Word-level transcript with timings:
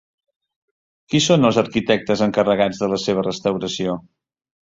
Qui 1.13 1.21
són 1.25 1.49
els 1.49 1.59
arquitectes 1.63 2.25
encarregats 2.27 2.81
de 2.85 2.91
la 2.95 2.99
seva 3.05 3.27
restauració? 3.29 4.01